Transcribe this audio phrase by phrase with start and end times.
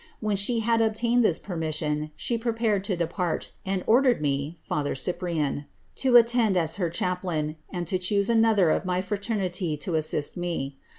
[0.19, 5.67] When she had obtained, this permission, she prepared to depart, and ordered me, father Cyprian,
[5.97, 10.79] to attend her as chaplain, and to choose another of my fraternity to assist me.